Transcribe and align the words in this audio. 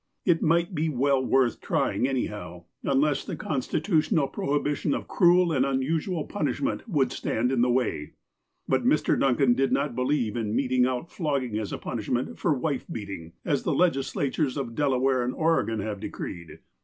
It 0.25 0.41
might 0.41 0.73
be 0.73 0.89
well 0.89 1.23
worth 1.23 1.61
trying 1.61 2.07
anyhow, 2.07 2.63
unless 2.81 3.23
the 3.23 3.35
con 3.35 3.59
stitutional 3.61 4.33
prohibition 4.33 4.95
of 4.95 5.07
cruel 5.07 5.51
and 5.51 5.63
unusual 5.63 6.23
punishment 6.25 6.89
would 6.89 7.11
stand 7.11 7.51
in 7.51 7.61
the 7.61 7.69
way. 7.69 8.13
But 8.67 8.83
Mr. 8.83 9.19
Duncan 9.19 9.53
did 9.53 9.71
not 9.71 9.93
believe 9.93 10.35
in 10.35 10.55
meting 10.55 10.87
out 10.87 11.11
flogging 11.11 11.59
as 11.59 11.71
a 11.71 11.77
punishment 11.77 12.39
for 12.39 12.51
wife 12.55 12.87
beating, 12.91 13.33
as 13.45 13.61
the 13.61 13.75
legislatures 13.75 14.57
of 14.57 14.73
Delaware 14.73 15.23
and 15.23 15.35
Oregon 15.35 15.81
have 15.81 15.99
decreed. 15.99 16.57